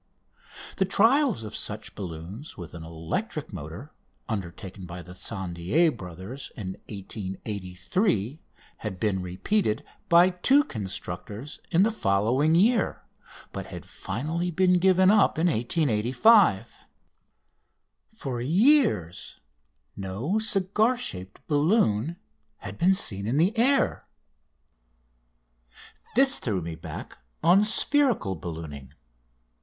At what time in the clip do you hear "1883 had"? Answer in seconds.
6.89-8.99